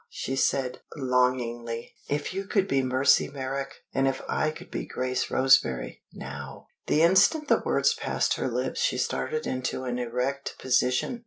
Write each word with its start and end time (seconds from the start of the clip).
she 0.09 0.35
said, 0.35 0.79
longingly, 0.97 1.93
"if 2.09 2.33
you 2.33 2.45
could 2.45 2.67
be 2.67 2.81
Mercy 2.81 3.27
Merrick, 3.27 3.83
and 3.93 4.07
if 4.07 4.19
I 4.27 4.49
could 4.49 4.71
be 4.71 4.83
Grace 4.83 5.29
Roseberry, 5.29 6.01
now!" 6.11 6.65
The 6.87 7.03
instant 7.03 7.47
the 7.49 7.61
words 7.63 7.93
passed 7.93 8.33
her 8.33 8.47
lips 8.47 8.79
she 8.81 8.97
started 8.97 9.45
into 9.45 9.83
an 9.83 9.99
erect 9.99 10.55
position. 10.57 11.19